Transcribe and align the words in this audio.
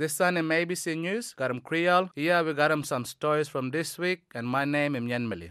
This 0.00 0.14
Sun 0.14 0.38
in 0.38 0.48
ABC 0.48 0.96
News, 0.96 1.34
got 1.34 1.50
him 1.50 1.60
Kriol. 1.60 2.08
Here 2.14 2.42
we 2.42 2.54
got 2.54 2.70
him 2.70 2.82
some 2.84 3.04
stories 3.04 3.48
from 3.48 3.70
this 3.70 3.98
week, 3.98 4.22
and 4.34 4.46
my 4.46 4.64
name 4.64 4.96
is 4.96 5.02
Nyenmeli. 5.02 5.50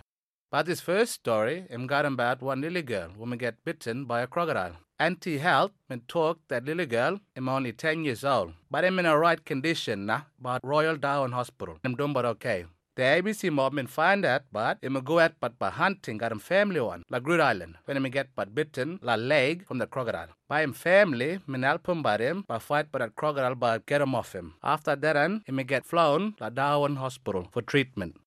But 0.49 0.65
this 0.65 0.81
first 0.81 1.11
story, 1.11 1.67
I'm 1.71 1.85
got 1.85 2.07
about 2.07 2.41
one 2.41 2.61
little 2.61 2.81
girl 2.81 3.09
who 3.15 3.35
get 3.35 3.63
bitten 3.63 4.05
by 4.05 4.21
a 4.21 4.25
crocodile. 4.25 4.77
NT 4.99 5.37
Health 5.39 5.73
and 5.87 6.07
talk 6.07 6.39
that 6.47 6.65
little 6.65 6.87
girl 6.87 7.19
am 7.37 7.47
only 7.47 7.73
10 7.73 8.05
years 8.05 8.23
old, 8.23 8.53
but 8.71 8.83
I'm 8.83 8.97
in 8.97 9.05
a 9.05 9.15
right 9.19 9.45
condition 9.45 10.07
now, 10.07 10.25
but 10.41 10.61
Royal 10.63 10.97
Darwin 10.97 11.33
Hospital. 11.33 11.77
I'm 11.83 11.93
doing 11.93 12.13
but 12.13 12.25
okay. 12.25 12.65
The 12.99 13.05
ABC 13.05 13.49
mob 13.49 13.71
men 13.71 13.87
find 13.87 14.25
that, 14.25 14.43
but 14.51 14.77
I'm 14.83 14.99
go 14.99 15.21
at 15.21 15.39
but 15.39 15.57
by 15.57 15.69
hunting 15.69 16.17
got 16.17 16.33
him 16.33 16.39
family 16.39 16.81
one, 16.81 17.05
like 17.09 17.23
Good 17.23 17.39
Island, 17.39 17.77
when 17.85 17.95
I'm 17.95 18.03
get 18.09 18.27
but 18.35 18.53
bitten, 18.53 18.99
la 19.01 19.15
leg 19.15 19.65
from 19.65 19.77
the 19.77 19.87
crocodile. 19.87 20.27
By 20.49 20.63
him 20.63 20.73
family, 20.73 21.39
men 21.47 21.63
help 21.63 21.87
him 21.87 22.03
by 22.03 22.17
him, 22.17 22.43
by 22.45 22.59
fight 22.59 22.91
by 22.91 22.99
that 22.99 23.15
crocodile, 23.15 23.55
but 23.55 23.85
get 23.85 24.01
him 24.01 24.15
off 24.15 24.33
him. 24.33 24.55
After 24.61 24.97
that, 24.97 25.15
and 25.15 25.43
him 25.47 25.55
get 25.63 25.85
flown 25.85 26.35
la 26.41 26.49
Darwin 26.49 26.97
Hospital 26.97 27.47
for 27.53 27.61
treatment. 27.61 28.17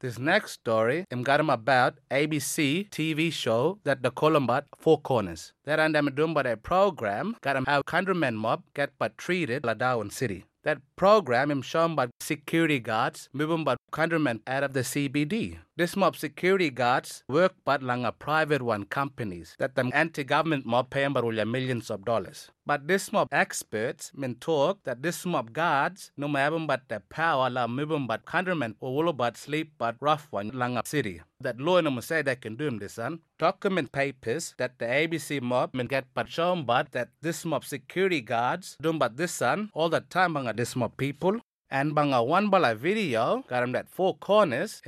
This 0.00 0.18
next 0.18 0.52
story, 0.52 1.04
I'm 1.10 1.22
got 1.22 1.40
him 1.40 1.50
about 1.50 1.98
ABC 2.10 2.88
TV 2.88 3.30
show 3.30 3.78
that 3.84 4.02
the 4.02 4.10
Columbat 4.10 4.64
Four 4.78 5.02
Corners. 5.02 5.52
That 5.66 5.78
and 5.78 5.94
I'm 5.94 6.14
doing 6.14 6.32
by 6.32 6.44
a 6.44 6.56
program, 6.56 7.36
got 7.42 7.56
him 7.56 7.66
how 7.66 7.82
countrymen 7.82 8.36
mob 8.36 8.62
get 8.74 8.92
but 8.98 9.18
treated 9.18 9.66
La 9.66 9.74
Darwin 9.74 10.08
City. 10.08 10.46
That 10.64 10.78
program 10.96 11.50
is 11.50 11.66
shown 11.66 11.94
by 11.94 12.08
security 12.20 12.80
guards 12.80 13.28
moving 13.32 13.64
by 13.64 13.76
countrymen 13.92 14.40
out 14.46 14.64
of 14.64 14.72
the 14.72 14.80
CBD. 14.80 15.58
This 15.76 15.96
mob 15.96 16.14
security 16.14 16.70
guards 16.70 17.24
work 17.26 17.56
but 17.64 17.82
lang 17.82 18.04
a 18.04 18.12
private 18.12 18.62
one 18.62 18.84
companies 18.84 19.56
that 19.58 19.74
the 19.74 19.82
NT 19.82 20.24
government 20.24 20.64
mob 20.64 20.88
pay 20.88 21.04
but 21.08 21.24
millions 21.24 21.90
of 21.90 22.04
dollars. 22.04 22.52
But 22.64 22.86
this 22.86 23.10
mob 23.10 23.26
experts 23.32 24.12
men 24.14 24.36
talk 24.36 24.84
that 24.84 25.02
this 25.02 25.26
mob 25.26 25.52
guards 25.52 26.12
no 26.16 26.28
matter 26.28 26.60
but 26.60 26.82
the 26.86 27.00
power 27.10 27.50
la 27.50 27.66
moving 27.66 28.06
but 28.06 28.24
countrymen 28.24 28.76
or 28.78 29.12
but 29.12 29.36
sleep 29.36 29.72
but 29.76 29.96
rough 29.98 30.28
one 30.30 30.50
lang 30.54 30.76
a 30.76 30.86
city. 30.86 31.22
That 31.40 31.58
law 31.58 31.80
no 31.80 31.98
say 31.98 32.22
they 32.22 32.36
can 32.36 32.54
do 32.54 32.68
him 32.68 32.78
this 32.78 32.92
son. 32.94 33.18
Document 33.36 33.90
papers 33.90 34.54
that 34.58 34.78
the 34.78 34.84
ABC 34.86 35.42
mob 35.42 35.74
men 35.74 35.86
get 35.86 36.06
but 36.14 36.30
shown 36.30 36.64
but 36.64 36.92
that 36.92 37.08
this 37.20 37.44
mob 37.44 37.64
security 37.64 38.20
guards 38.20 38.76
do 38.80 38.92
but 38.92 39.16
this 39.16 39.32
son 39.32 39.70
all 39.74 39.88
the 39.88 40.02
time 40.02 40.34
bang 40.34 40.54
this 40.54 40.76
mob 40.76 40.96
people 40.96 41.40
and 41.74 41.90
bang 41.90 42.14
a 42.14 42.22
one 42.22 42.50
bala 42.50 42.72
video 42.72 43.42
that 43.50 43.88
four 43.90 44.14
corners 44.18 44.80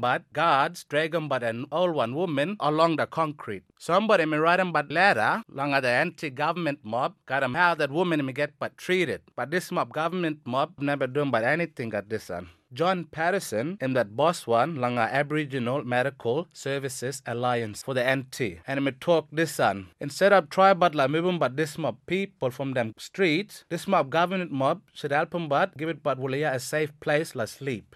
but 0.00 0.22
guards 0.32 0.82
drag 0.90 1.14
him 1.14 1.28
but 1.28 1.44
an 1.44 1.64
old 1.70 1.94
one 1.94 2.14
woman 2.16 2.56
along 2.58 2.96
the 2.96 3.06
concrete. 3.06 3.62
Somebody 3.78 4.26
me 4.26 4.38
write 4.38 4.58
him 4.58 4.72
but 4.72 4.90
letter 4.90 5.44
long 5.48 5.70
the 5.70 6.04
NT 6.04 6.34
government 6.34 6.80
mob 6.82 7.14
got 7.26 7.44
him 7.44 7.54
how 7.54 7.76
that 7.76 7.92
woman 7.92 8.26
me 8.26 8.32
get 8.32 8.58
but 8.58 8.76
treated. 8.76 9.20
But 9.36 9.52
this 9.52 9.70
mob 9.70 9.92
government 9.92 10.40
mob 10.44 10.72
never 10.80 11.06
doing 11.06 11.30
but 11.30 11.44
anything 11.44 11.94
at 11.94 12.10
this 12.10 12.24
son. 12.24 12.48
John 12.72 13.04
Paterson 13.04 13.76
in 13.80 13.92
that 13.92 14.16
boss 14.16 14.46
one 14.46 14.76
langa 14.76 15.10
Aboriginal 15.10 15.84
Medical 15.84 16.48
Services 16.52 17.22
Alliance 17.26 17.82
for 17.82 17.92
the 17.92 18.02
NT. 18.02 18.62
And 18.66 18.84
me 18.84 18.92
talk 18.92 19.28
this 19.30 19.52
son. 19.52 19.88
Instead 20.00 20.32
of 20.32 20.48
try 20.48 20.72
but 20.72 20.94
la 20.94 21.06
moving 21.06 21.38
but 21.38 21.56
this 21.56 21.76
mob 21.76 21.98
people 22.06 22.50
from 22.50 22.72
them 22.72 22.94
streets, 22.96 23.64
this 23.68 23.86
mob 23.86 24.08
government 24.08 24.50
mob 24.50 24.80
should 24.94 25.12
help 25.12 25.30
them 25.30 25.48
but 25.48 25.76
give 25.76 25.88
it 25.88 26.02
but 26.02 26.18
will 26.18 26.32
a 26.32 26.58
safe 26.58 26.98
place 27.00 27.34
la 27.34 27.44
sleep. 27.44 27.94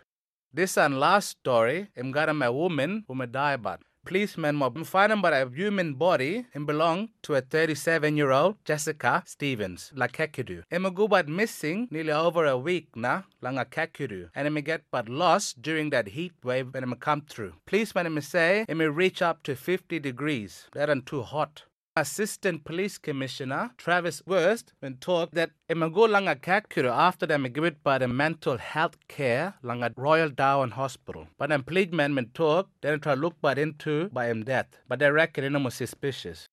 This 0.52 0.76
and 0.76 1.00
last 1.00 1.28
story, 1.28 1.88
I'm 1.96 2.12
got 2.12 2.28
a 2.28 2.52
woman 2.52 3.04
who 3.08 3.14
may 3.14 3.26
die 3.26 3.56
but 3.56 3.80
policeman 4.06 4.54
mob 4.54 4.76
him 4.76 5.20
but 5.20 5.32
a 5.32 5.50
human 5.52 5.94
body 5.94 6.46
and 6.54 6.64
belong 6.64 7.08
to 7.22 7.34
a 7.34 7.40
37 7.40 8.16
year 8.16 8.30
old 8.30 8.54
Jessica 8.64 9.22
Stevens, 9.26 9.92
la 9.94 10.06
Kakadu. 10.06 10.62
Emma 10.70 10.90
go 10.92 11.08
but 11.08 11.28
missing 11.28 11.88
nearly 11.90 12.12
over 12.12 12.46
a 12.46 12.56
week 12.56 12.94
na 12.94 13.22
lang 13.42 13.58
a 13.58 13.64
Kakadu. 13.64 14.30
And 14.34 14.46
Emma 14.46 14.60
get 14.60 14.82
but 14.92 15.08
lost 15.08 15.60
during 15.60 15.90
that 15.90 16.08
heat 16.08 16.32
wave 16.44 16.72
when 16.72 16.84
Emma 16.84 16.96
come 16.96 17.22
through. 17.22 17.54
Policeman 17.66 18.06
Emma 18.06 18.22
say 18.22 18.64
Emma 18.68 18.90
reach 18.90 19.20
up 19.20 19.42
to 19.42 19.56
50 19.56 19.98
degrees. 19.98 20.68
That 20.72 20.88
ain't 20.88 21.06
too 21.06 21.22
hot. 21.22 21.64
Assistant 21.98 22.62
Police 22.62 22.98
Commissioner 22.98 23.70
Travis 23.78 24.22
Wurst 24.26 24.74
when 24.80 24.98
talk 24.98 25.30
that 25.30 25.52
imago 25.70 26.06
langa 26.06 26.34
Kakadu 26.38 26.90
after 26.94 27.24
them 27.24 27.44
give 27.44 27.64
it 27.64 27.82
by 27.82 27.96
the 27.96 28.06
mental 28.06 28.58
health 28.58 28.98
care 29.08 29.54
langa 29.64 29.90
Royal 29.96 30.28
Darwin 30.28 30.72
Hospital. 30.72 31.26
But 31.38 31.48
then 31.48 31.62
police 31.62 31.92
men 31.92 32.14
when 32.14 32.26
talk 32.34 32.68
they 32.82 32.94
try 32.98 33.14
look 33.14 33.36
but 33.40 33.58
into 33.58 34.10
by 34.10 34.26
him 34.26 34.44
death. 34.44 34.66
But 34.86 34.98
they 34.98 35.10
reckon 35.10 35.44
it 35.44 35.62
was 35.62 35.72
suspicious. 35.72 36.48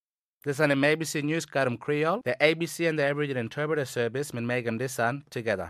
This 0.46 0.58
is 0.58 0.59
an 0.62 0.72
ABC 0.72 1.24
News 1.24 1.46
Karam 1.46 1.78
Kriol. 1.78 2.22
The 2.24 2.38
ABC 2.40 2.88
and 2.88 2.98
the 2.98 3.03
Aboriginal 3.03 3.42
Interpreter 3.42 3.86
Service 3.86 4.34
them 4.34 4.78
this 4.78 4.98
on 4.98 5.24
together. 5.30 5.62